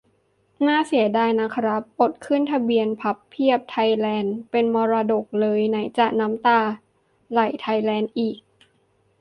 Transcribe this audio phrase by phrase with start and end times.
[0.67, 6.59] น่าเสียดายนะครับ อดขึ้นทะเบียน "พับเพียบไทยแลนด์" เป็นมรดกโลกเลย ไหนจะ "น้ำตา
[7.31, 8.37] ไหลไทยแลนด์" อีก